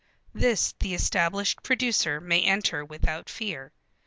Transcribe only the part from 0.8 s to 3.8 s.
established producer may enter without fear.